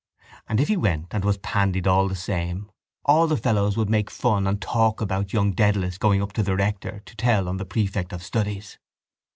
[0.49, 2.71] And if he went and was pandied all the same
[3.05, 6.55] all the fellows would make fun and talk about young Dedalus going up to the
[6.55, 8.79] rector to tell on the prefect of studies.